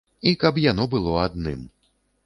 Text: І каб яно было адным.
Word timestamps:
І 0.31 0.31
каб 0.43 0.57
яно 0.63 0.87
было 0.95 1.15
адным. 1.27 1.65